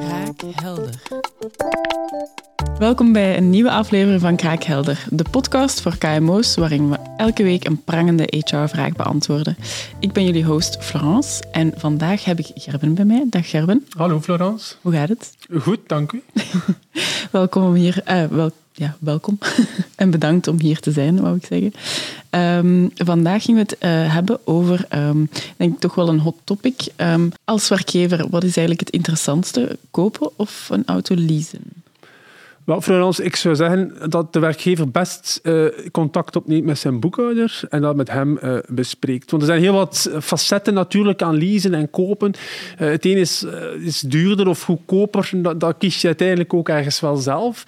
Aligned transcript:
Kraakhelder. 0.00 1.02
Welkom 2.78 3.12
bij 3.12 3.36
een 3.36 3.50
nieuwe 3.50 3.70
aflevering 3.70 4.20
van 4.20 4.36
Kraakhelder, 4.36 5.06
de 5.10 5.24
podcast 5.30 5.80
voor 5.80 5.96
KMO's 5.98 6.56
waarin 6.56 6.90
we 6.90 6.96
elke 7.16 7.42
week 7.42 7.64
een 7.64 7.84
prangende 7.84 8.26
HR-vraag 8.28 8.92
beantwoorden. 8.92 9.56
Ik 10.00 10.12
ben 10.12 10.24
jullie 10.24 10.44
host 10.44 10.76
Florence 10.80 11.44
en 11.52 11.72
vandaag 11.76 12.24
heb 12.24 12.38
ik 12.38 12.50
Gerben 12.54 12.94
bij 12.94 13.04
mij. 13.04 13.26
Dag 13.30 13.50
Gerben. 13.50 13.86
Hallo 13.96 14.20
Florence. 14.20 14.74
Hoe 14.80 14.92
gaat 14.92 15.08
het? 15.08 15.34
Goed, 15.58 15.80
dank 15.86 16.12
u. 16.12 16.22
welkom 17.30 17.64
om 17.64 17.74
hier. 17.74 18.02
Uh, 18.08 18.24
wel, 18.24 18.50
ja, 18.76 18.96
welkom 19.00 19.38
en 19.94 20.10
bedankt 20.10 20.48
om 20.48 20.60
hier 20.60 20.80
te 20.80 20.92
zijn, 20.92 21.20
wou 21.20 21.36
ik 21.36 21.46
zeggen. 21.46 21.72
Um, 22.30 22.90
vandaag 22.94 23.42
gingen 23.44 23.66
we 23.66 23.74
het 23.76 23.84
uh, 23.84 24.14
hebben 24.14 24.38
over, 24.44 24.86
um, 24.94 25.30
denk 25.56 25.74
ik 25.74 25.80
toch 25.80 25.94
wel 25.94 26.08
een 26.08 26.20
hot 26.20 26.36
topic. 26.44 26.86
Um, 26.96 27.32
als 27.44 27.68
werkgever, 27.68 28.18
wat 28.30 28.44
is 28.44 28.56
eigenlijk 28.56 28.80
het 28.80 28.90
interessantste? 28.90 29.78
Kopen 29.90 30.30
of 30.36 30.68
een 30.70 30.82
auto 30.86 31.14
leasen? 31.14 31.84
Wel, 32.66 32.80
Florence, 32.80 33.22
ik 33.22 33.36
zou 33.36 33.56
zeggen 33.56 33.92
dat 34.08 34.32
de 34.32 34.38
werkgever 34.38 34.90
best 34.90 35.40
uh, 35.42 35.66
contact 35.92 36.36
opneemt 36.36 36.64
met 36.64 36.78
zijn 36.78 37.00
boekhouder 37.00 37.60
en 37.68 37.80
dat 37.80 37.96
met 37.96 38.10
hem 38.10 38.38
uh, 38.42 38.58
bespreekt. 38.68 39.30
Want 39.30 39.42
er 39.42 39.48
zijn 39.48 39.60
heel 39.60 39.72
wat 39.72 40.10
facetten 40.20 40.74
natuurlijk 40.74 41.22
aan 41.22 41.38
leasen 41.38 41.74
en 41.74 41.90
kopen. 41.90 42.32
Uh, 42.80 42.88
het 42.88 43.04
een 43.04 43.16
is, 43.16 43.46
is 43.80 44.00
duurder 44.00 44.48
of 44.48 44.62
goedkoper, 44.62 45.30
dat, 45.34 45.60
dat 45.60 45.74
kies 45.78 46.00
je 46.00 46.06
uiteindelijk 46.06 46.54
ook 46.54 46.68
ergens 46.68 47.00
wel 47.00 47.16
zelf. 47.16 47.64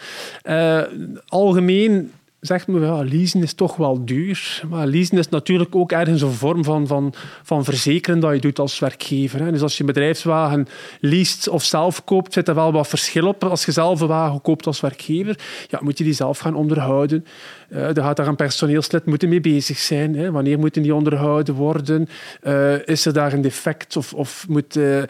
algemeen 1.26 2.12
zegt 2.40 2.66
me, 2.66 2.80
ja, 2.80 3.02
leasen 3.02 3.42
is 3.42 3.52
toch 3.52 3.76
wel 3.76 4.04
duur. 4.04 4.62
Maar 4.68 4.86
leasen 4.86 5.18
is 5.18 5.28
natuurlijk 5.28 5.74
ook 5.74 5.92
ergens 5.92 6.22
een 6.22 6.32
vorm 6.32 6.64
van, 6.64 6.86
van, 6.86 7.14
van 7.42 7.64
verzekeren 7.64 8.20
dat 8.20 8.34
je 8.34 8.40
doet 8.40 8.58
als 8.58 8.78
werkgever. 8.78 9.40
Hè. 9.40 9.50
Dus 9.52 9.62
als 9.62 9.76
je 9.76 9.84
bedrijfswagen 9.84 10.66
leest 11.00 11.48
of 11.48 11.64
zelf 11.64 12.04
koopt, 12.04 12.32
zit 12.32 12.48
er 12.48 12.54
wel 12.54 12.72
wat 12.72 12.88
verschil 12.88 13.26
op. 13.26 13.44
Als 13.44 13.64
je 13.64 13.72
zelf 13.72 14.00
een 14.00 14.06
wagen 14.06 14.40
koopt 14.40 14.66
als 14.66 14.80
werkgever, 14.80 15.38
ja, 15.68 15.78
moet 15.82 15.98
je 15.98 16.04
die 16.04 16.12
zelf 16.12 16.38
gaan 16.38 16.54
onderhouden. 16.54 17.24
Uh, 17.70 17.96
er 17.96 18.02
gaat 18.02 18.16
daar 18.16 18.26
een 18.26 18.36
personeelslid 18.36 19.06
moeten 19.06 19.28
mee 19.28 19.40
bezig 19.40 19.78
zijn. 19.78 20.16
Hè. 20.16 20.30
Wanneer 20.30 20.58
moeten 20.58 20.82
die 20.82 20.94
onderhouden 20.94 21.54
worden? 21.54 22.08
Uh, 22.42 22.86
is 22.86 23.06
er 23.06 23.12
daar 23.12 23.32
een 23.32 23.40
defect 23.40 23.96
of, 23.96 24.14
of 24.14 24.46
moet, 24.48 24.76
uh, 24.76 25.02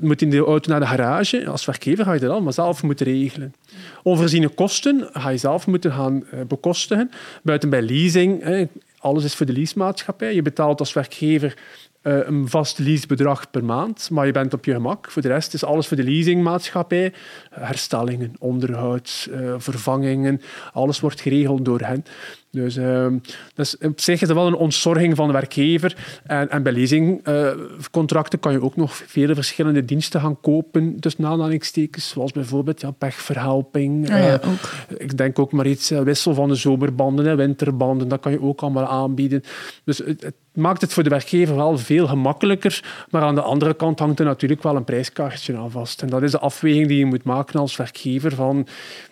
moet 0.00 0.30
de 0.30 0.38
auto 0.38 0.70
naar 0.70 0.80
de 0.80 0.86
garage? 0.86 1.48
Als 1.48 1.64
werkgever 1.64 2.04
ga 2.04 2.12
je 2.12 2.20
dat 2.20 2.30
allemaal 2.30 2.52
zelf 2.52 2.82
moeten 2.82 3.06
regelen. 3.06 3.54
Onvoorziene 4.02 4.48
kosten 4.48 5.08
ga 5.12 5.28
je 5.28 5.36
zelf 5.36 5.66
moeten 5.66 5.92
gaan 5.92 6.24
bekostigen. 6.60 7.10
Buiten 7.42 7.70
bij 7.70 7.82
leasing, 7.82 8.68
alles 8.98 9.24
is 9.24 9.34
voor 9.34 9.46
de 9.46 9.52
leasemaatschappij. 9.52 10.34
Je 10.34 10.42
betaalt 10.42 10.80
als 10.80 10.92
werkgever 10.92 11.56
uh, 12.02 12.26
een 12.26 12.48
vast 12.48 12.78
leasebedrag 12.78 13.50
per 13.50 13.64
maand, 13.64 14.10
maar 14.10 14.26
je 14.26 14.32
bent 14.32 14.54
op 14.54 14.64
je 14.64 14.72
gemak. 14.72 15.10
Voor 15.10 15.22
de 15.22 15.28
rest 15.28 15.54
is 15.54 15.64
alles 15.64 15.86
voor 15.86 15.96
de 15.96 16.04
leasingmaatschappij. 16.04 17.12
Herstellingen, 17.50 18.34
onderhoud, 18.38 19.28
uh, 19.30 19.54
vervangingen, 19.58 20.40
alles 20.72 21.00
wordt 21.00 21.20
geregeld 21.20 21.64
door 21.64 21.80
hen. 21.80 22.04
Dus, 22.50 22.76
uh, 22.76 23.06
dus 23.54 23.78
op 23.78 24.00
zich 24.00 24.20
is 24.20 24.28
dat 24.28 24.36
wel 24.36 24.46
een 24.46 24.54
ontzorging 24.54 25.16
van 25.16 25.26
de 25.26 25.32
werkgever. 25.32 25.96
En, 26.24 26.50
en 26.50 26.62
bij 26.62 26.72
leasingcontracten 26.72 28.38
kan 28.38 28.52
je 28.52 28.62
ook 28.62 28.76
nog 28.76 28.96
vele 28.96 29.34
verschillende 29.34 29.84
diensten 29.84 30.20
gaan 30.20 30.40
kopen, 30.40 30.96
dus 30.96 31.16
aanhalingstekens, 31.20 32.08
zoals 32.08 32.32
bijvoorbeeld 32.32 32.80
ja, 32.80 32.90
pechverhelping. 32.90 34.10
Ah 34.10 34.18
ja, 34.18 34.40
ik 34.98 35.16
denk 35.16 35.38
ook 35.38 35.52
maar 35.52 35.66
iets, 35.66 35.88
wissel 35.88 36.34
van 36.34 36.48
de 36.48 36.54
zomerbanden 36.54 37.26
en 37.26 37.36
winterbanden, 37.36 38.08
dat 38.08 38.20
kan 38.20 38.32
je 38.32 38.42
ook 38.42 38.60
allemaal 38.60 38.86
aanbieden. 38.86 39.42
Dus 39.84 39.98
het 39.98 40.34
maakt 40.52 40.80
het 40.80 40.92
voor 40.92 41.02
de 41.02 41.08
werkgever 41.08 41.56
wel 41.56 41.78
veel 41.78 42.06
gemakkelijker. 42.06 43.04
Maar 43.10 43.22
aan 43.22 43.34
de 43.34 43.42
andere 43.42 43.74
kant 43.74 43.98
hangt 43.98 44.18
er 44.18 44.24
natuurlijk 44.24 44.62
wel 44.62 44.76
een 44.76 44.84
prijskaartje 44.84 45.56
aan 45.56 45.70
vast. 45.70 46.02
En 46.02 46.08
dat 46.08 46.22
is 46.22 46.30
de 46.30 46.38
afweging 46.38 46.88
die 46.88 46.98
je 46.98 47.04
moet 47.04 47.24
maken 47.24 47.60
als 47.60 47.76
werkgever 47.76 48.34
van 48.34 48.66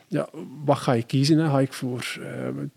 ja, 0.09 0.28
wat 0.64 0.77
ga 0.78 0.92
je 0.92 1.03
kiezen? 1.03 1.39
Hè? 1.39 1.48
Ga 1.48 1.61
ik 1.61 1.73
voor 1.73 2.17
uh, 2.20 2.27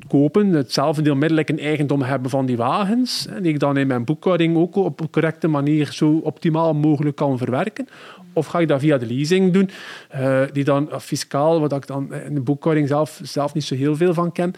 kopen, 0.08 0.48
het 0.48 0.74
zelfverdeelmiddelijk 0.74 1.50
een 1.50 1.60
eigendom 1.60 2.02
hebben 2.02 2.30
van 2.30 2.46
die 2.46 2.58
wagens, 2.58 3.26
hè, 3.30 3.42
die 3.42 3.54
ik 3.54 3.60
dan 3.60 3.78
in 3.78 3.88
mijn 3.88 4.06
boekhouding 4.06 4.58
ook 4.58 4.76
op 4.76 5.00
een 5.00 5.10
correcte 5.10 5.48
manier 5.48 5.92
zo 5.92 6.18
optimaal 6.24 6.74
mogelijk 6.74 7.16
kan 7.16 7.38
verwerken? 7.38 7.88
Of 8.34 8.46
ga 8.46 8.60
ik 8.60 8.68
dat 8.68 8.80
via 8.80 8.98
de 8.98 9.06
leasing 9.06 9.54
doen, 9.54 9.70
uh, 10.16 10.42
die 10.52 10.64
dan 10.64 10.88
uh, 10.92 11.00
fiscaal, 11.00 11.60
wat 11.60 11.74
ik 11.74 11.88
dan 11.88 12.14
in 12.14 12.34
de 12.34 12.42
boekhouding 12.42 12.88
zelf, 12.88 13.20
zelf 13.24 13.54
niet 13.54 13.64
zo 13.64 13.76
heel 13.76 13.96
veel 13.96 14.14
van 14.14 14.32
ken, 14.32 14.54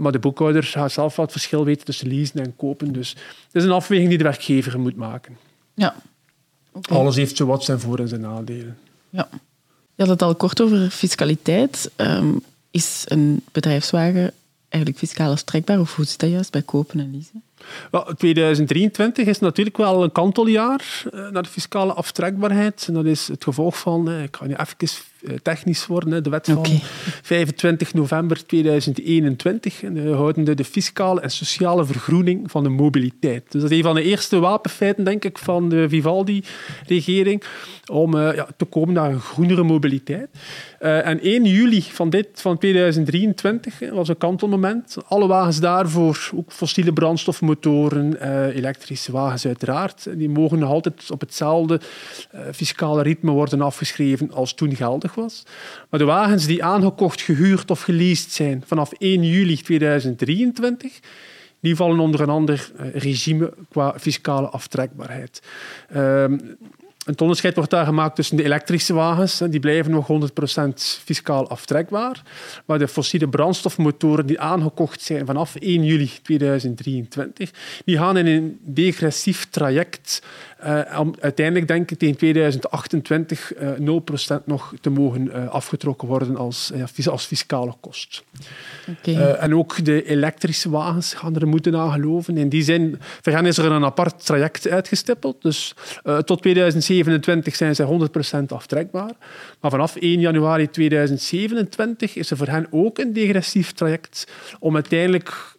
maar 0.00 0.12
de 0.12 0.18
boekhouder 0.18 0.62
gaat 0.62 0.92
zelf 0.92 1.16
wat 1.16 1.32
verschil 1.32 1.64
weten 1.64 1.84
tussen 1.84 2.08
leasen 2.08 2.40
en 2.40 2.56
kopen. 2.56 2.92
Dus 2.92 3.10
het 3.46 3.54
is 3.54 3.64
een 3.64 3.70
afweging 3.70 4.08
die 4.08 4.18
de 4.18 4.24
werkgever 4.24 4.80
moet 4.80 4.96
maken. 4.96 5.36
Ja. 5.74 5.94
Okay. 6.72 6.98
Alles 6.98 7.16
heeft 7.16 7.36
zo 7.36 7.46
wat 7.46 7.64
zijn 7.64 7.80
voor- 7.80 7.98
en 7.98 8.08
zijn 8.08 8.20
nadelen. 8.20 8.76
Ja. 9.10 9.28
Je 9.94 10.02
had 10.02 10.08
het 10.08 10.22
al 10.22 10.34
kort 10.34 10.60
over 10.60 10.90
fiscaliteit. 10.90 11.90
Um, 11.96 12.42
is 12.70 13.04
een 13.08 13.42
bedrijfswagen 13.52 14.32
eigenlijk 14.68 15.02
fiscaal 15.04 15.30
aftrekbaar? 15.30 15.80
Of 15.80 15.94
hoe 15.94 16.04
zit 16.04 16.18
dat 16.18 16.30
juist 16.30 16.50
bij 16.50 16.62
kopen 16.62 17.00
en 17.00 17.10
leasen? 17.10 17.42
Well, 17.90 18.14
2023 18.16 19.26
is 19.26 19.38
natuurlijk 19.38 19.76
wel 19.76 20.02
een 20.02 20.12
kanteljaar 20.12 21.02
uh, 21.14 21.28
naar 21.30 21.42
de 21.42 21.48
fiscale 21.48 21.92
aftrekbaarheid. 21.92 22.84
En 22.88 22.94
dat 22.94 23.04
is 23.04 23.28
het 23.28 23.44
gevolg 23.44 23.78
van, 23.78 24.08
uh, 24.08 24.22
ik 24.22 24.36
ga 24.36 24.46
nu 24.46 24.54
even 24.54 25.02
uh, 25.22 25.34
technisch 25.42 25.86
worden, 25.86 26.22
de 26.22 26.30
wet 26.30 26.46
van 26.46 26.56
okay. 26.56 26.80
25 27.22 27.94
november 27.94 28.46
2021. 28.46 29.82
En, 29.82 29.96
uh, 29.96 30.14
houdende 30.14 30.54
de 30.54 30.64
fiscale 30.64 31.20
en 31.20 31.30
sociale 31.30 31.84
vergroening 31.84 32.50
van 32.50 32.62
de 32.62 32.68
mobiliteit. 32.68 33.52
Dus 33.52 33.62
dat 33.62 33.70
is 33.70 33.76
een 33.76 33.82
van 33.82 33.94
de 33.94 34.02
eerste 34.02 34.38
wapenfeiten, 34.38 35.04
denk 35.04 35.24
ik, 35.24 35.38
van 35.38 35.68
de 35.68 35.88
Vivaldi-regering 35.88 37.42
om 37.86 38.16
ja, 38.16 38.48
te 38.56 38.64
komen 38.64 38.94
naar 38.94 39.10
een 39.10 39.20
groenere 39.20 39.62
mobiliteit. 39.62 40.28
en 40.78 41.20
1 41.20 41.44
juli 41.44 41.82
van, 41.82 42.10
dit, 42.10 42.28
van 42.34 42.58
2023 42.58 43.78
was 43.90 44.08
een 44.08 44.18
kantelmoment. 44.18 44.96
Alle 45.06 45.26
wagens 45.26 45.60
daarvoor, 45.60 46.30
ook 46.34 46.52
fossiele 46.52 46.92
brandstofmotoren, 47.44 48.52
elektrische 48.52 49.12
wagens 49.12 49.46
uiteraard, 49.46 50.06
die 50.16 50.28
mogen 50.28 50.58
nog 50.58 50.70
altijd 50.70 51.10
op 51.10 51.20
hetzelfde 51.20 51.80
fiscale 52.52 53.02
ritme 53.02 53.30
worden 53.30 53.60
afgeschreven 53.60 54.32
als 54.32 54.54
toen 54.54 54.76
geldig 54.76 55.14
was. 55.14 55.42
Maar 55.90 56.00
de 56.00 56.06
wagens 56.06 56.46
die 56.46 56.64
aangekocht, 56.64 57.20
gehuurd 57.20 57.70
of 57.70 57.80
geleased 57.80 58.32
zijn 58.32 58.62
vanaf 58.66 58.92
1 58.92 59.24
juli 59.24 59.56
2023, 59.56 61.00
die 61.60 61.76
vallen 61.76 61.98
onder 61.98 62.20
een 62.20 62.28
ander 62.28 62.70
regime 62.92 63.52
qua 63.70 63.94
fiscale 63.98 64.48
aftrekbaarheid. 64.48 65.42
Um, 65.96 66.56
een 67.04 67.20
onderscheid 67.20 67.54
wordt 67.54 67.70
daar 67.70 67.84
gemaakt 67.84 68.16
tussen 68.16 68.36
de 68.36 68.44
elektrische 68.44 68.94
wagens, 68.94 69.42
die 69.48 69.60
blijven 69.60 69.90
nog 69.90 70.08
100% 70.08 70.68
fiscaal 71.04 71.48
aftrekbaar, 71.48 72.22
maar 72.64 72.78
de 72.78 72.88
fossiele 72.88 73.28
brandstofmotoren 73.28 74.26
die 74.26 74.40
aangekocht 74.40 75.02
zijn 75.02 75.26
vanaf 75.26 75.54
1 75.54 75.84
juli 75.84 76.10
2023, 76.22 77.50
die 77.84 77.98
gaan 77.98 78.16
in 78.16 78.26
een 78.26 78.58
degressief 78.62 79.46
traject 79.50 80.22
uh, 80.64 81.00
om 81.00 81.14
uiteindelijk 81.20 81.68
denk 81.68 81.90
ik 81.90 81.98
tegen 81.98 82.16
2028 82.16 83.52
uh, 83.56 84.00
0% 84.40 84.44
nog 84.44 84.74
te 84.80 84.90
mogen 84.90 85.26
uh, 85.26 85.48
afgetrokken 85.48 86.08
worden 86.08 86.36
als, 86.36 86.72
als 87.10 87.24
fiscale 87.24 87.74
kost. 87.80 88.24
Okay. 88.88 89.32
en 89.34 89.54
ook 89.54 89.84
de 89.84 90.04
elektrische 90.04 90.70
wagens 90.70 91.14
gaan 91.14 91.36
er 91.36 91.48
moeten 91.48 91.76
aan 91.76 91.92
geloven. 91.92 92.36
In 92.36 92.48
die 92.48 92.62
zin, 92.62 93.00
hen 93.22 93.46
is 93.46 93.58
er 93.58 93.72
een 93.72 93.84
apart 93.84 94.26
traject 94.26 94.68
uitgestippeld. 94.68 95.42
Dus 95.42 95.74
tot 96.24 96.42
2027 96.42 96.93
zijn 97.56 97.74
ze 97.74 98.08
100% 98.40 98.44
aftrekbaar. 98.48 99.12
Maar 99.60 99.70
vanaf 99.70 99.96
1 99.96 100.20
januari 100.20 100.70
2027 100.70 102.16
is 102.16 102.30
er 102.30 102.36
voor 102.36 102.48
hen 102.48 102.66
ook 102.70 102.98
een 102.98 103.12
degressief 103.12 103.72
traject 103.72 104.26
om 104.58 104.74
uiteindelijk 104.74 105.54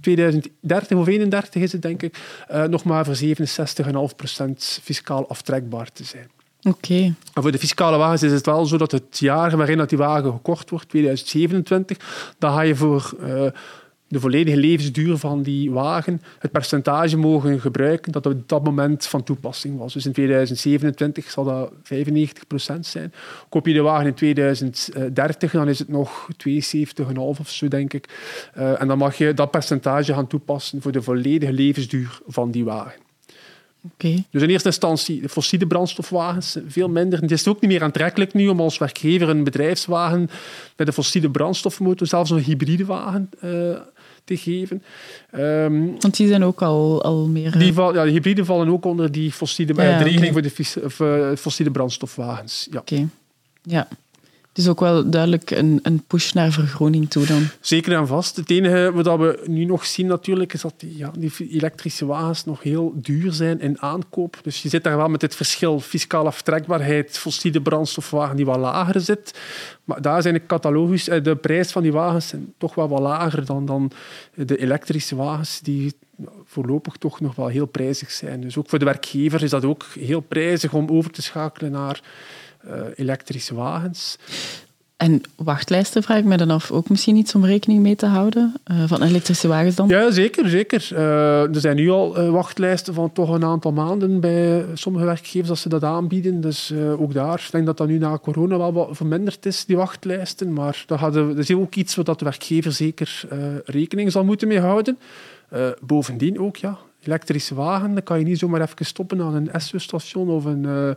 2030 0.00 0.98
of 0.98 1.06
31 1.06 1.62
is 1.62 1.72
het, 1.72 1.82
denk 1.82 2.02
ik, 2.02 2.18
uh, 2.50 2.64
nog 2.64 2.84
maar 2.84 3.04
voor 3.04 3.14
67,5% 3.14 4.80
fiscaal 4.82 5.28
aftrekbaar 5.28 5.92
te 5.92 6.04
zijn. 6.04 6.30
Oké. 6.62 6.68
Okay. 6.68 7.14
En 7.34 7.42
voor 7.42 7.52
de 7.52 7.58
fiscale 7.58 7.96
wagens 7.96 8.22
is 8.22 8.32
het 8.32 8.46
wel 8.46 8.66
zo 8.66 8.76
dat 8.76 8.92
het 8.92 9.18
jaar 9.18 9.56
waarin 9.56 9.78
dat 9.78 9.88
die 9.88 9.98
wagen 9.98 10.32
gekocht 10.32 10.70
wordt, 10.70 10.88
2027, 10.88 12.34
dan 12.38 12.52
ga 12.52 12.60
je 12.60 12.76
voor 12.76 13.12
uh, 13.20 13.46
de 14.10 14.20
volledige 14.20 14.56
levensduur 14.56 15.16
van 15.16 15.42
die 15.42 15.70
wagen 15.70 16.22
het 16.38 16.50
percentage 16.50 17.16
mogen 17.16 17.60
gebruiken 17.60 18.12
dat 18.12 18.26
op 18.26 18.48
dat 18.48 18.64
moment 18.64 19.06
van 19.06 19.22
toepassing 19.22 19.78
was. 19.78 19.92
Dus 19.92 20.06
in 20.06 20.12
2027 20.12 21.30
zal 21.30 21.44
dat 21.44 21.72
95% 21.72 21.74
zijn. 22.80 23.12
Koop 23.48 23.66
je 23.66 23.72
de 23.72 23.80
wagen 23.80 24.06
in 24.06 24.14
2030, 24.14 25.52
dan 25.52 25.68
is 25.68 25.78
het 25.78 25.88
nog 25.88 26.28
72,5 26.48 27.14
of 27.16 27.50
zo, 27.50 27.68
denk 27.68 27.92
ik. 27.92 28.08
Uh, 28.58 28.80
en 28.80 28.88
dan 28.88 28.98
mag 28.98 29.18
je 29.18 29.34
dat 29.34 29.50
percentage 29.50 30.14
gaan 30.14 30.26
toepassen 30.26 30.82
voor 30.82 30.92
de 30.92 31.02
volledige 31.02 31.52
levensduur 31.52 32.20
van 32.26 32.50
die 32.50 32.64
wagen. 32.64 33.09
Okay. 33.94 34.24
Dus 34.30 34.42
in 34.42 34.48
eerste 34.48 34.68
instantie 34.68 35.20
de 35.20 35.28
fossiele 35.28 35.66
brandstofwagens, 35.66 36.56
veel 36.66 36.88
minder. 36.88 37.20
Het 37.20 37.30
is 37.30 37.48
ook 37.48 37.60
niet 37.60 37.70
meer 37.70 37.82
aantrekkelijk 37.82 38.34
nu 38.34 38.48
om 38.48 38.60
als 38.60 38.78
werkgever 38.78 39.28
een 39.28 39.44
bedrijfswagen 39.44 40.30
met 40.76 40.86
een 40.86 40.92
fossiele 40.92 41.30
brandstofmotor, 41.30 42.06
zelfs 42.06 42.30
een 42.30 42.38
hybride 42.38 42.84
wagen, 42.84 43.30
uh, 43.44 43.76
te 44.24 44.36
geven. 44.36 44.82
Um, 45.34 46.00
Want 46.00 46.16
die 46.16 46.28
zijn 46.28 46.44
ook 46.44 46.62
al, 46.62 47.02
al 47.02 47.26
meer... 47.26 47.58
Die 47.58 47.72
val, 47.72 47.94
ja, 47.94 48.04
de 48.04 48.10
hybride 48.10 48.44
vallen 48.44 48.68
ook 48.68 48.84
onder 48.84 49.12
die 49.12 49.32
fossiele, 49.32 49.74
ja, 49.74 49.82
ja, 49.82 49.98
de 49.98 50.04
regeling 50.04 50.36
okay. 50.36 50.50
voor 50.50 51.06
de 51.06 51.36
fossiele 51.36 51.70
brandstofwagens. 51.70 52.68
Ja. 52.70 52.78
Okay. 52.78 53.08
Ja. 53.62 53.88
Is 54.52 54.68
ook 54.68 54.80
wel 54.80 55.10
duidelijk 55.10 55.50
een, 55.50 55.80
een 55.82 56.02
push 56.06 56.32
naar 56.32 56.52
vergroening 56.52 57.10
toe 57.10 57.26
dan. 57.26 57.42
Zeker 57.60 57.92
en 57.92 58.06
vast. 58.06 58.36
Het 58.36 58.50
enige 58.50 58.90
wat 58.94 59.18
we 59.18 59.42
nu 59.46 59.64
nog 59.64 59.86
zien 59.86 60.06
natuurlijk, 60.06 60.52
is 60.52 60.60
dat 60.60 60.74
die, 60.76 60.96
ja, 60.96 61.10
die 61.18 61.32
elektrische 61.50 62.06
wagens 62.06 62.44
nog 62.44 62.62
heel 62.62 62.92
duur 62.96 63.32
zijn 63.32 63.60
in 63.60 63.80
aankoop. 63.80 64.38
Dus 64.42 64.62
je 64.62 64.68
zit 64.68 64.84
daar 64.84 64.96
wel 64.96 65.08
met 65.08 65.22
het 65.22 65.34
verschil 65.34 65.80
fiscale 65.80 66.26
aftrekbaarheid, 66.26 67.18
fossiele 67.18 67.60
brandstofwagen 67.60 68.36
die 68.36 68.44
wat 68.44 68.58
lager 68.58 69.00
zit. 69.00 69.38
Maar 69.84 70.02
daar 70.02 70.22
zijn 70.22 70.34
de 70.34 70.46
catalogus, 70.46 71.08
eh, 71.08 71.22
de 71.22 71.36
prijs 71.36 71.72
van 71.72 71.82
die 71.82 71.92
wagens 71.92 72.32
toch 72.58 72.74
wel 72.74 72.88
wat 72.88 73.00
lager 73.00 73.44
dan, 73.44 73.66
dan 73.66 73.90
de 74.34 74.56
elektrische 74.56 75.16
wagens 75.16 75.60
die 75.60 75.94
voorlopig 76.44 76.96
toch 76.96 77.20
nog 77.20 77.34
wel 77.34 77.46
heel 77.46 77.66
prijzig 77.66 78.10
zijn. 78.10 78.40
Dus 78.40 78.56
ook 78.56 78.68
voor 78.68 78.78
de 78.78 78.84
werkgever 78.84 79.42
is 79.42 79.50
dat 79.50 79.64
ook 79.64 79.84
heel 79.98 80.20
prijzig 80.20 80.72
om 80.72 80.88
over 80.88 81.10
te 81.10 81.22
schakelen 81.22 81.70
naar 81.70 82.02
elektrische 82.94 83.54
wagens. 83.54 84.18
En 85.00 85.22
wachtlijsten 85.36 86.02
vraag 86.02 86.18
ik 86.18 86.24
me 86.24 86.36
dan 86.36 86.50
af, 86.50 86.70
ook 86.70 86.88
misschien 86.88 87.16
iets 87.16 87.34
om 87.34 87.44
rekening 87.44 87.82
mee 87.82 87.96
te 87.96 88.06
houden 88.06 88.54
uh, 88.70 88.82
van 88.86 89.02
elektrische 89.02 89.48
wagens 89.48 89.74
dan? 89.74 89.88
Ja, 89.88 90.10
zeker. 90.10 90.48
zeker. 90.48 90.88
Uh, 90.92 91.54
er 91.54 91.60
zijn 91.60 91.76
nu 91.76 91.90
al 91.90 92.30
wachtlijsten 92.30 92.94
van 92.94 93.12
toch 93.12 93.30
een 93.30 93.44
aantal 93.44 93.72
maanden 93.72 94.20
bij 94.20 94.64
sommige 94.74 95.04
werkgevers 95.04 95.50
als 95.50 95.60
ze 95.60 95.68
dat 95.68 95.84
aanbieden. 95.84 96.40
Dus 96.40 96.72
ook 96.98 97.14
daar, 97.14 97.42
ik 97.46 97.50
denk 97.50 97.66
dat 97.66 97.76
dat 97.76 97.88
nu 97.88 97.98
na 97.98 98.18
corona 98.18 98.58
wel 98.58 98.72
wat 98.72 98.88
verminderd 98.92 99.46
is, 99.46 99.64
die 99.64 99.76
wachtlijsten. 99.76 100.52
Maar 100.52 100.84
dat, 100.86 100.98
hadden, 100.98 101.28
dat 101.28 101.38
is 101.38 101.54
ook 101.54 101.74
iets 101.74 101.94
wat 101.94 102.06
de 102.06 102.24
werkgever 102.24 102.72
zeker 102.72 103.22
rekening 103.64 104.12
zal 104.12 104.24
moeten 104.24 104.48
mee 104.48 104.60
houden. 104.60 104.98
bovendien 105.80 106.40
ook, 106.40 106.56
ja, 106.56 106.78
elektrische 107.02 107.54
wagen, 107.54 107.94
dan 107.94 108.02
kan 108.02 108.18
je 108.18 108.24
niet 108.24 108.38
zomaar 108.38 108.60
even 108.60 108.86
stoppen 108.86 109.20
aan 109.20 109.34
een 109.34 109.60
SU-station 109.60 110.28
of 110.28 110.44
een 110.44 110.62
uh, 110.62 110.90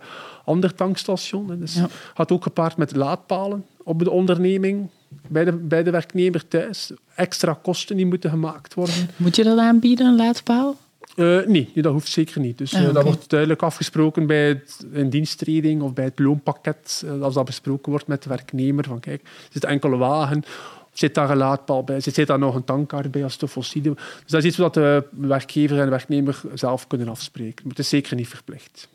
ander 0.45 0.75
tankstation. 0.75 1.59
Dus 1.59 1.75
ja. 1.75 1.87
gaat 2.13 2.31
ook 2.31 2.43
gepaard 2.43 2.77
met 2.77 2.95
laadpalen 2.95 3.65
op 3.83 4.03
de 4.03 4.09
onderneming, 4.09 4.89
bij 5.27 5.45
de, 5.45 5.51
bij 5.51 5.83
de 5.83 5.91
werknemer 5.91 6.47
thuis. 6.47 6.91
Extra 7.15 7.59
kosten 7.61 7.95
die 7.95 8.05
moeten 8.05 8.29
gemaakt 8.29 8.73
worden. 8.73 9.09
Moet 9.15 9.35
je 9.35 9.43
dat 9.43 9.57
aanbieden, 9.57 10.05
een 10.05 10.15
laadpaal? 10.15 10.75
Uh, 11.15 11.45
nee, 11.45 11.71
dat 11.73 11.91
hoeft 11.91 12.07
zeker 12.07 12.41
niet. 12.41 12.57
Dus 12.57 12.73
uh, 12.73 12.93
dat 12.93 13.03
wordt 13.03 13.29
duidelijk 13.29 13.61
afgesproken 13.61 14.27
bij 14.27 14.47
het, 14.47 14.85
een 14.91 15.09
diensttreding 15.09 15.81
of 15.81 15.93
bij 15.93 16.03
het 16.03 16.19
loonpakket. 16.19 17.05
als 17.21 17.33
dat 17.33 17.45
besproken 17.45 17.91
wordt 17.91 18.07
met 18.07 18.23
de 18.23 18.29
werknemer. 18.29 18.83
Van 18.83 18.99
kijk, 18.99 19.21
er 19.21 19.29
zit 19.51 19.63
enkele 19.63 19.97
wagen 19.97 20.43
Zit 20.93 21.15
daar 21.15 21.29
een 21.29 21.37
laadpaal 21.37 21.83
bij? 21.83 21.99
Zit 21.99 22.27
daar 22.27 22.39
nog 22.39 22.55
een 22.55 22.63
tankkaart 22.63 23.11
bij 23.11 23.23
als 23.23 23.37
het 23.39 23.49
fossiele? 23.49 23.93
Dus 23.93 24.31
dat 24.31 24.39
is 24.39 24.47
iets 24.47 24.57
wat 24.57 24.73
de 24.73 25.03
werkgever 25.09 25.77
en 25.77 25.83
de 25.83 25.89
werknemer 25.89 26.41
zelf 26.53 26.87
kunnen 26.87 27.07
afspreken. 27.07 27.61
Maar 27.61 27.69
het 27.69 27.79
is 27.79 27.89
zeker 27.89 28.15
niet 28.15 28.27
verplicht. 28.27 28.87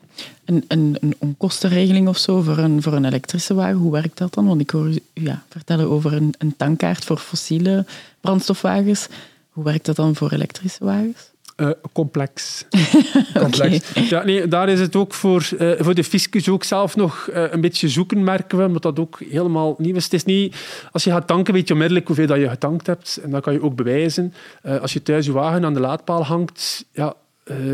Een, 0.45 0.65
een, 0.67 0.97
een 1.01 1.15
onkostenregeling 1.17 2.07
of 2.07 2.17
zo 2.17 2.41
voor 2.41 2.57
een, 2.57 2.81
voor 2.81 2.93
een 2.93 3.05
elektrische 3.05 3.53
wagen, 3.53 3.75
hoe 3.75 3.91
werkt 3.91 4.17
dat 4.17 4.33
dan? 4.33 4.45
Want 4.45 4.61
ik 4.61 4.69
hoor 4.69 4.87
u 4.87 4.99
ja, 5.13 5.43
vertellen 5.49 5.89
over 5.89 6.13
een, 6.13 6.33
een 6.37 6.55
tankkaart 6.57 7.05
voor 7.05 7.17
fossiele 7.17 7.85
brandstofwagens. 8.21 9.07
Hoe 9.49 9.63
werkt 9.63 9.85
dat 9.85 9.95
dan 9.95 10.15
voor 10.15 10.31
elektrische 10.31 10.85
wagens? 10.85 11.29
Uh, 11.61 11.69
complex. 11.93 12.65
complex. 13.33 13.91
Ja, 14.09 14.23
nee, 14.23 14.47
daar 14.47 14.69
is 14.69 14.79
het 14.79 14.95
ook 14.95 15.13
voor, 15.13 15.49
uh, 15.59 15.71
voor 15.77 15.95
de 15.95 16.03
fiscus 16.03 16.49
ook 16.49 16.63
zelf 16.63 16.95
nog 16.95 17.29
uh, 17.29 17.51
een 17.51 17.61
beetje 17.61 17.89
zoeken, 17.89 18.23
merken 18.23 18.57
we, 18.57 18.65
omdat 18.65 18.81
dat 18.81 18.99
ook 18.99 19.19
helemaal 19.29 19.75
nieuw 19.77 19.95
is. 19.95 20.03
Het 20.03 20.13
is 20.13 20.23
niet, 20.23 20.55
als 20.91 21.03
je 21.03 21.11
gaat 21.11 21.27
tanken, 21.27 21.53
weet 21.53 21.67
je 21.67 21.73
onmiddellijk 21.73 22.07
hoeveel 22.07 22.27
dat 22.27 22.39
je 22.39 22.49
getankt 22.49 22.87
hebt. 22.87 23.19
En 23.23 23.29
dat 23.29 23.41
kan 23.41 23.53
je 23.53 23.61
ook 23.61 23.75
bewijzen. 23.75 24.33
als 24.81 24.93
je 24.93 25.01
thuis 25.01 25.25
je 25.25 25.31
wagen 25.31 25.65
aan 25.65 25.73
de 25.73 25.79
laadpaal 25.79 26.25
hangt, 26.25 26.85
ja, 26.91 27.13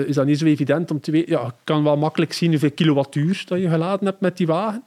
is 0.06 0.16
dat 0.16 0.26
niet 0.26 0.40
zo 0.40 0.46
evident 0.46 0.92
om 0.92 1.00
te 1.00 1.12
weten. 1.12 1.32
Ja, 1.32 1.42
je 1.42 1.52
kan 1.64 1.84
wel 1.84 1.98
makkelijk 1.98 2.34
zien 2.34 2.50
hoeveel 2.50 2.72
kilowattuur 2.72 3.44
dat 3.48 3.60
je 3.60 3.70
geladen 3.70 4.06
hebt 4.06 4.22
met 4.22 4.38
die 4.38 4.48
wagen 4.48 4.84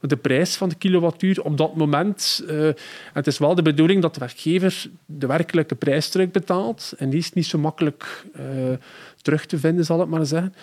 de 0.00 0.16
prijs 0.16 0.56
van 0.56 0.68
de 0.68 0.74
kilowattuur 0.74 1.42
op 1.42 1.56
dat 1.56 1.76
moment. 1.76 2.44
Uh, 2.50 2.68
het 3.12 3.26
is 3.26 3.38
wel 3.38 3.54
de 3.54 3.62
bedoeling 3.62 4.02
dat 4.02 4.14
de 4.14 4.20
werkgever 4.20 4.90
de 5.06 5.26
werkelijke 5.26 5.74
prijs 5.74 6.08
terug 6.08 6.30
betaalt. 6.30 6.92
En 6.98 7.10
die 7.10 7.18
is 7.18 7.32
niet 7.32 7.46
zo 7.46 7.58
makkelijk 7.58 8.24
uh, 8.36 8.42
terug 9.22 9.46
te 9.46 9.58
vinden, 9.58 9.84
zal 9.84 10.02
ik 10.02 10.08
maar 10.08 10.26
zeggen. 10.26 10.54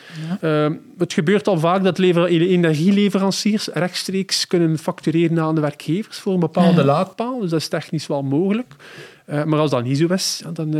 Ja. 0.41 0.67
Uh, 0.67 0.75
het 0.97 1.13
gebeurt 1.13 1.47
al 1.47 1.59
vaak 1.59 1.83
dat 1.83 1.99
energieleveranciers 1.99 3.67
rechtstreeks 3.67 4.47
kunnen 4.47 4.77
factureren 4.77 5.39
aan 5.39 5.55
de 5.55 5.61
werkgevers 5.61 6.17
voor 6.17 6.33
een 6.33 6.39
bepaalde 6.39 6.79
ja. 6.79 6.85
laadpaal. 6.85 7.39
Dus 7.39 7.49
dat 7.49 7.59
is 7.59 7.67
technisch 7.67 8.07
wel 8.07 8.23
mogelijk. 8.23 8.75
maar 9.25 9.59
als 9.59 9.71
dat 9.71 9.83
niet 9.83 9.97
zo 9.97 10.07
is, 10.07 10.43
dan 10.53 10.73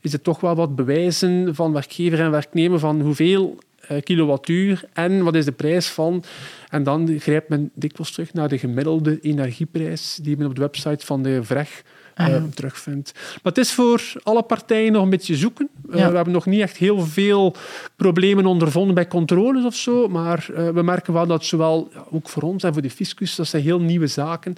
is 0.00 0.12
het 0.12 0.24
toch 0.24 0.40
wel 0.40 0.54
wat 0.54 0.76
bewijzen 0.76 1.54
van 1.54 1.72
werkgever 1.72 2.20
en 2.20 2.30
werknemer 2.30 2.78
van 2.78 3.00
hoeveel 3.00 3.58
kilowattuur 4.02 4.84
en 4.92 5.24
wat 5.24 5.34
is 5.34 5.44
de 5.44 5.52
prijs 5.52 5.86
van. 5.88 6.24
En 6.68 6.82
dan 6.82 7.18
grijpt 7.18 7.48
men 7.48 7.70
dikwijls 7.74 8.12
terug 8.12 8.32
naar 8.32 8.48
de 8.48 8.58
gemiddelde 8.58 9.20
energieprijs 9.20 10.18
die 10.22 10.36
men 10.36 10.46
op 10.46 10.54
de 10.54 10.60
website 10.60 11.06
van 11.06 11.22
de 11.22 11.44
VREG 11.44 11.82
uh, 12.20 12.26
ah, 12.26 12.42
terugvindt. 12.54 13.12
Maar 13.14 13.52
het 13.52 13.58
is 13.58 13.72
voor 13.72 14.12
alle 14.22 14.42
partijen 14.42 14.92
nog 14.92 15.02
een 15.02 15.10
beetje 15.10 15.36
zoeken. 15.36 15.68
Uh, 15.88 15.94
We 15.94 16.00
hebben 16.00 16.32
nog 16.32 16.46
niet 16.46 16.60
echt 16.60 16.76
heel 16.76 17.00
veel 17.00 17.54
problemen 17.96 18.46
ondervonden 18.46 18.94
bij 18.94 19.08
controles 19.08 19.64
of 19.64 19.74
zo, 19.74 20.08
maar 20.08 20.46
uh, 20.50 20.68
we 20.68 20.82
merken 20.82 21.12
wel 21.12 21.26
dat 21.26 21.44
zowel 21.44 21.90
ook 22.10 22.28
voor 22.28 22.42
ons 22.42 22.62
en 22.62 22.72
voor 22.72 22.82
de 22.82 22.90
fiscus, 22.90 23.34
dat 23.34 23.46
zijn 23.46 23.62
heel 23.62 23.80
nieuwe 23.80 24.06
zaken 24.06 24.54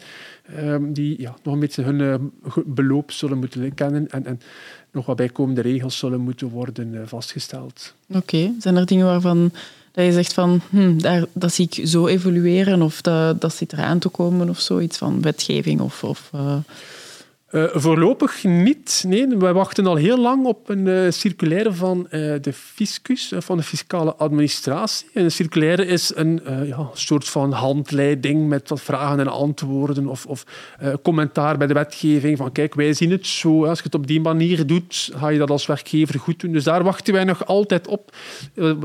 ehm, 0.57 0.93
die 0.93 1.21
ja, 1.21 1.37
nog 1.43 1.55
een 1.55 1.61
beetje 1.61 1.83
hun 1.83 2.33
beloop 2.67 3.13
zullen 3.13 3.39
moeten 3.39 3.75
kennen 3.75 4.11
en, 4.11 4.27
en 4.27 4.41
nog 4.91 5.07
wat 5.07 5.17
bijkomende 5.17 5.61
regels 5.61 5.99
zullen 5.99 6.21
moeten 6.21 6.49
worden 6.49 6.95
eh, 6.95 7.07
vastgesteld. 7.07 7.95
Oké, 8.15 8.53
zijn 8.59 8.77
er 8.77 8.87
dingen 8.87 9.07
waarvan 9.07 9.53
dat 9.93 10.05
je 10.05 10.13
zegt 10.13 10.33
van 10.33 10.61
hm, 10.71 10.99
daar, 10.99 11.25
dat 11.33 11.53
zie 11.53 11.69
ik 11.71 11.89
zo 11.89 12.07
evolueren 12.07 12.83
of 12.83 13.01
dat, 13.01 13.41
dat 13.41 13.55
zit 13.55 13.73
eraan 13.73 13.99
te 13.99 14.09
komen 14.09 14.49
of 14.49 14.61
zoiets 14.61 14.99
van 14.99 15.23
wetgeving 15.23 15.81
of... 15.81 16.05
of 16.05 16.31
uh... 16.35 16.57
Uh, 17.51 17.65
voorlopig 17.73 18.45
niet. 18.45 19.05
Nee, 19.07 19.27
wij 19.27 19.53
wachten 19.53 19.87
al 19.87 19.95
heel 19.95 20.19
lang 20.19 20.47
op 20.47 20.69
een 20.69 20.87
uh, 20.87 21.11
circulaire 21.11 21.73
van 21.73 21.99
uh, 22.11 22.35
de 22.41 22.53
fiscus, 22.53 23.33
van 23.37 23.57
de 23.57 23.63
fiscale 23.63 24.15
administratie. 24.15 25.09
En 25.15 25.25
een 25.25 25.31
circulaire 25.31 25.87
is 25.87 26.13
een 26.15 26.41
ja, 26.65 26.91
soort 26.93 27.29
van 27.29 27.53
handleiding 27.53 28.49
met 28.49 28.69
wat 28.69 28.81
vragen 28.81 29.21
en 29.21 29.29
antwoorden 29.29 30.07
of, 30.07 30.27
of 30.27 30.45
commentaar 31.03 31.59
bij 31.59 31.67
de 31.67 31.75
wetgeving. 31.75 32.37
Van 32.37 32.53
kijk, 32.53 32.75
wij 32.75 32.93
zien 32.93 33.11
het 33.11 33.27
zo. 33.27 33.65
Als 33.65 33.79
je 33.79 33.85
het 33.85 33.95
op 33.95 34.07
die 34.07 34.21
manier 34.21 34.67
doet, 34.67 35.11
ga 35.15 35.29
je 35.29 35.39
dat 35.39 35.51
als 35.51 35.67
werkgever 35.67 36.21
goed 36.21 36.41
doen. 36.41 36.53
Dus 36.53 36.65
daar 36.65 36.85
wachten 36.85 37.15
wij 37.15 37.25
nog 37.25 37.47
altijd 37.47 37.87
op. 37.87 38.17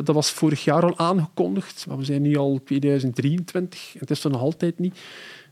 dat 0.04 0.16
was 0.16 0.32
vorig 0.32 0.64
jaar 0.64 0.84
al 0.84 0.98
aangekondigd, 0.98 1.86
maar 1.88 1.98
we 1.98 2.06
zijn 2.06 2.22
nu 2.22 2.38
al 2.38 2.62
2023 2.66 3.94
het 4.00 4.12
is 4.12 4.24
er 4.24 4.32
nog 4.32 4.42
altijd 4.42 4.80
niet. 4.80 5.00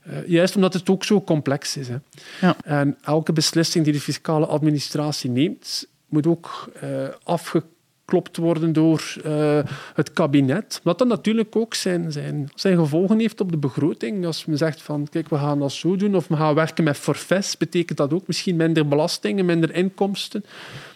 Uh, 0.08 0.28
juist 0.28 0.56
omdat 0.56 0.74
het 0.74 0.90
ook 0.90 1.04
zo 1.04 1.22
complex 1.22 1.78
is. 1.78 1.88
Hè. 1.88 1.98
Ja. 2.42 2.56
En 2.64 2.98
elke 3.02 3.34
beslissing 3.34 3.84
die 3.84 3.94
de 3.94 4.00
fiscale 4.00 4.46
administratie 4.46 5.30
neemt, 5.30 5.88
moet 6.08 6.28
ook 6.28 6.72
uh, 6.84 7.08
afgeklopt 7.24 8.38
worden 8.38 8.74
door 8.74 9.16
uh, 9.26 9.60
het 9.94 10.14
kabinet. 10.14 10.80
Wat 10.84 10.98
dan 10.98 11.08
natuurlijk 11.08 11.56
ook 11.56 11.74
zijn, 11.74 12.12
zijn, 12.12 12.50
zijn 12.56 12.78
gevolgen 12.78 13.20
heeft 13.20 13.42
op 13.42 13.52
de 13.52 13.58
begroting. 13.58 14.26
Als 14.26 14.46
men 14.46 14.58
zegt 14.58 14.82
van, 14.82 15.08
kijk, 15.10 15.30
we 15.30 15.38
gaan 15.38 15.60
dat 15.60 15.72
zo 15.72 15.96
doen, 15.96 16.16
of 16.16 16.28
we 16.28 16.36
gaan 16.36 16.56
werken 16.56 16.84
met 16.84 16.98
forfaits, 16.98 17.58
betekent 17.58 17.98
dat 17.98 18.14
ook 18.14 18.28
misschien 18.28 18.56
minder 18.56 18.88
belastingen, 18.88 19.46
minder 19.46 19.76
inkomsten. 19.76 20.46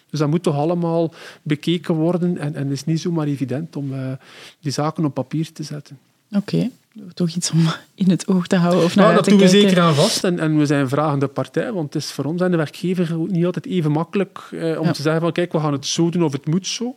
Dus 0.10 0.20
dat 0.20 0.30
moet 0.30 0.44
toch 0.44 0.56
allemaal 0.56 1.14
bekeken 1.42 1.96
worden 1.96 2.38
en, 2.38 2.56
en 2.56 2.64
het 2.64 2.72
is 2.72 2.86
niet 2.86 3.02
zomaar 3.02 3.28
evident 3.28 3.76
om 3.76 3.94
die 4.60 4.72
zaken 4.72 5.06
op 5.06 5.14
papier 5.14 5.52
te 5.52 5.64
zetten. 5.64 6.00
Oké 6.32 6.70
toch 7.14 7.30
iets 7.30 7.52
om 7.52 7.60
in 7.96 8.10
het 8.10 8.28
oog 8.28 8.48
te 8.48 8.56
houden 8.56 8.84
of 8.84 8.96
naar 8.96 9.06
nou, 9.06 9.16
dat 9.16 9.26
doen 9.26 9.40
we 9.40 9.48
zeker 9.48 9.80
aan 9.80 9.96
vast. 9.96 10.24
En, 10.24 10.40
en 10.40 10.58
we 10.58 10.66
zijn 10.66 10.90
vragende 10.90 11.28
partij, 11.28 11.72
want 11.72 11.94
het 11.94 12.04
is 12.04 12.12
voor 12.12 12.26
ons 12.26 12.42
en 12.42 12.52
de 12.52 12.58
werkgever 12.58 13.18
niet 13.28 13.46
altijd 13.46 13.66
even 13.66 13.92
makkelijk 13.92 14.40
eh, 14.52 14.80
om 14.80 14.92
te 14.92 15.02
zeggen 15.02 15.22
van 15.22 15.32
kijk, 15.32 15.52
we 15.52 15.60
gaan 15.60 15.74
het 15.74 15.86
zo 15.86 16.10
doen 16.10 16.24
of 16.24 16.32
het 16.32 16.48
moet 16.48 16.68
zo. 16.68 16.96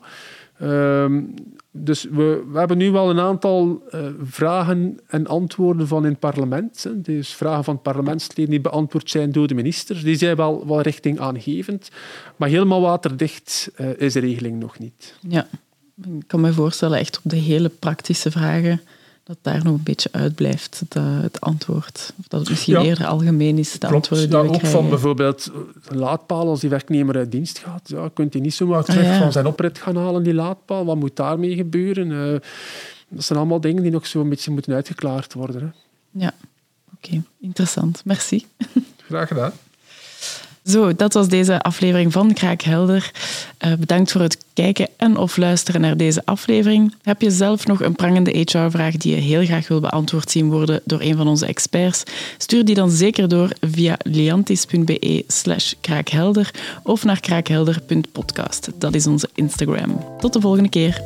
Ehm, 0.59 1.23
dus 1.71 2.05
we, 2.05 2.45
we, 2.53 2.59
hebben 2.59 2.79
nu 2.79 2.91
wel 2.91 3.11
een 3.11 3.21
aantal 3.21 3.83
uh, 3.95 4.07
vragen 4.23 4.99
en 5.07 5.27
antwoorden 5.27 5.89
van 5.89 6.05
in 6.05 6.11
het 6.11 6.19
parlement. 6.19 6.83
Hè. 6.83 7.01
Dus 7.01 7.35
vragen 7.35 7.65
van 7.65 7.83
parlementsleden 7.83 8.51
die 8.51 8.61
beantwoord 8.61 9.11
zijn 9.11 9.33
door 9.33 9.47
de 9.47 9.55
minister. 9.55 10.05
Die 10.05 10.17
zijn 10.17 10.37
wel, 10.37 10.67
wel 10.67 10.81
richting 10.81 11.21
aangevend. 11.21 11.91
Maar 12.37 12.49
helemaal 12.49 12.81
waterdicht 12.81 13.71
uh, 13.81 13.89
is 13.99 14.13
de 14.13 14.21
regeling 14.21 14.61
nog 14.61 14.79
niet. 14.79 15.15
Ja, 15.29 15.47
ik 16.05 16.25
kan 16.27 16.41
me 16.41 16.53
voorstellen, 16.53 16.99
echt 16.99 17.17
op 17.25 17.31
de 17.31 17.37
hele 17.37 17.69
praktische 17.69 18.31
vragen 18.31 18.81
dat 19.29 19.39
daar 19.43 19.65
nog 19.65 19.75
een 19.75 19.83
beetje 19.83 20.09
uitblijft, 20.13 20.81
het, 20.81 20.95
het 21.23 21.41
antwoord. 21.41 22.13
Of 22.19 22.29
dat 22.29 22.41
het 22.41 22.49
misschien 22.49 22.81
eerder 22.81 23.07
algemeen 23.07 23.59
is, 23.59 23.73
de 23.73 23.79
Klopt, 23.79 23.95
antwoorden 23.95 24.31
die 24.31 24.39
ook 24.39 24.67
van 24.67 24.89
bijvoorbeeld 24.89 25.51
een 25.89 25.99
laadpaal, 25.99 26.49
als 26.49 26.61
die 26.61 26.71
werknemer 26.71 27.17
uit 27.17 27.33
dienst 27.33 27.59
gaat, 27.59 27.89
ja, 27.89 28.11
kunt 28.15 28.33
hij 28.33 28.43
niet 28.43 28.55
zomaar 28.55 28.85
terug 28.85 29.07
ah, 29.07 29.19
van 29.19 29.33
zijn 29.33 29.47
oprit 29.47 29.79
gaan 29.79 29.97
halen, 29.97 30.23
die 30.23 30.35
laadpaal. 30.35 30.85
Wat 30.85 30.97
moet 30.97 31.17
daarmee 31.17 31.55
gebeuren? 31.55 32.11
Uh, 32.11 32.39
dat 33.09 33.25
zijn 33.25 33.39
allemaal 33.39 33.61
dingen 33.61 33.83
die 33.83 33.93
nog 33.93 34.07
zo 34.07 34.21
een 34.21 34.29
beetje 34.29 34.51
moeten 34.51 34.75
uitgeklaard 34.75 35.35
worden. 35.35 35.61
Hè. 35.61 35.69
Ja, 36.25 36.33
oké. 36.95 37.23
Interessant. 37.41 38.03
Merci. 38.05 38.47
Graag 39.09 39.29
gedaan. 39.29 39.53
Zo, 40.69 40.95
dat 40.95 41.13
was 41.13 41.29
deze 41.29 41.61
aflevering 41.61 42.13
van 42.13 42.33
Kraakhelder. 42.33 43.11
Uh, 43.65 43.73
bedankt 43.75 44.13
voor 44.13 44.21
het 44.21 44.39
kijken 44.53 44.89
en 44.97 45.17
of 45.17 45.37
luisteren 45.37 45.81
naar 45.81 45.97
deze 45.97 46.23
aflevering. 46.25 46.95
Heb 47.03 47.21
je 47.21 47.31
zelf 47.31 47.67
nog 47.67 47.83
een 47.83 47.95
prangende 47.95 48.39
HR-vraag 48.39 48.97
die 48.97 49.15
je 49.15 49.21
heel 49.21 49.45
graag 49.45 49.69
wil 49.69 49.81
beantwoord 49.81 50.31
zien 50.31 50.51
worden 50.51 50.81
door 50.85 51.01
een 51.01 51.17
van 51.17 51.29
onze 51.29 51.47
experts? 51.47 52.03
Stuur 52.39 52.65
die 52.65 52.75
dan 52.75 52.91
zeker 52.91 53.29
door 53.29 53.51
via 53.61 53.97
liantis.be 54.03 55.25
slash 55.27 55.73
kraakhelder 55.81 56.51
of 56.83 57.05
naar 57.05 57.21
kraakhelder.podcast. 57.21 58.71
Dat 58.79 58.95
is 58.95 59.07
onze 59.07 59.29
Instagram. 59.35 60.05
Tot 60.21 60.33
de 60.33 60.41
volgende 60.41 60.69
keer. 60.69 61.03